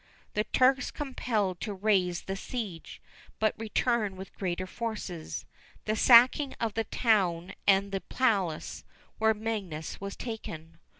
The 0.33 0.45
Turks 0.45 0.89
compelled 0.89 1.61
to 1.61 1.75
raise 1.75 2.23
the 2.23 2.35
siege, 2.35 2.99
but 3.37 3.53
return 3.55 4.15
with 4.15 4.33
greater 4.35 4.65
forces 4.65 5.45
the 5.85 5.95
sacking 5.95 6.55
of 6.59 6.73
the 6.73 6.85
town 6.85 7.53
and 7.67 7.91
the 7.91 8.01
palace, 8.01 8.83
where 9.19 9.35
Magius 9.35 10.01
was 10.01 10.15
taken. 10.15 10.79